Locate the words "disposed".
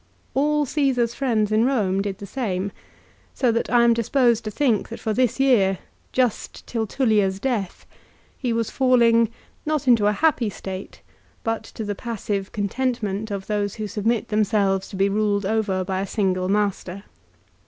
3.93-4.43